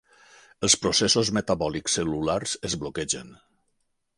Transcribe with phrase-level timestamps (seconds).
[0.67, 3.31] Els processos metabòlics cel·lulars es bloquegen.